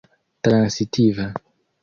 transitiva 0.43 1.25